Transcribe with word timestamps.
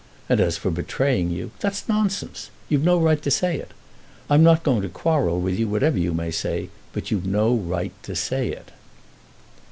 And 0.27 0.39
as 0.39 0.57
for 0.57 0.71
betraying 0.71 1.29
you, 1.29 1.51
that's 1.59 1.87
nonsense. 1.87 2.49
You've 2.69 2.83
no 2.83 2.97
right 2.97 3.21
to 3.21 3.29
say 3.29 3.57
it. 3.59 3.69
I'm 4.31 4.41
not 4.41 4.63
going 4.63 4.81
to 4.81 4.89
quarrel 4.89 5.39
with 5.39 5.59
you 5.59 5.67
whatever 5.67 5.99
you 5.99 6.11
may 6.11 6.31
say, 6.31 6.69
but 6.91 7.11
you've 7.11 7.27
no 7.27 7.53
right 7.53 7.93
to 8.01 8.15
say 8.15 8.47
it." 8.49 8.71